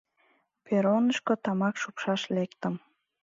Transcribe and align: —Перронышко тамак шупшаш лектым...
—Перронышко 0.65 1.33
тамак 1.43 1.75
шупшаш 1.81 2.21
лектым... 2.35 2.75